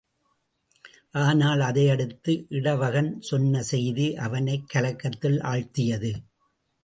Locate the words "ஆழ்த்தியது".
5.43-6.11